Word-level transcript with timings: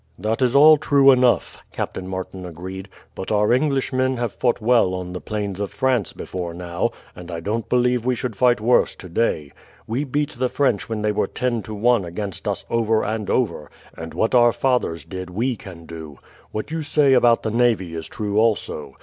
"That 0.17 0.41
is 0.41 0.55
all 0.55 0.77
true 0.77 1.11
enough," 1.11 1.59
Captain 1.71 2.07
Martin 2.07 2.43
agreed; 2.43 2.89
"but 3.13 3.31
our 3.31 3.53
English 3.53 3.93
men 3.93 4.17
have 4.17 4.33
fought 4.33 4.59
well 4.59 4.95
on 4.95 5.13
the 5.13 5.21
plains 5.21 5.59
of 5.59 5.69
France 5.69 6.11
before 6.11 6.55
now, 6.55 6.89
and 7.15 7.29
I 7.29 7.39
don't 7.39 7.69
believe 7.69 8.03
we 8.03 8.15
should 8.15 8.35
fight 8.35 8.59
worse 8.59 8.95
today. 8.95 9.51
We 9.85 10.03
beat 10.03 10.31
the 10.31 10.49
French 10.49 10.89
when 10.89 11.03
they 11.03 11.11
were 11.11 11.27
ten 11.27 11.61
to 11.61 11.75
one 11.75 12.03
against 12.03 12.47
us 12.47 12.65
over 12.67 13.03
and 13.03 13.29
over, 13.29 13.69
and 13.95 14.15
what 14.15 14.33
our 14.33 14.51
fathers 14.51 15.05
did 15.05 15.29
we 15.29 15.55
can 15.55 15.85
do. 15.85 16.17
What 16.51 16.71
you 16.71 16.81
say 16.81 17.13
about 17.13 17.43
the 17.43 17.51
navy 17.51 17.93
is 17.93 18.07
true 18.07 18.39
also. 18.39 18.97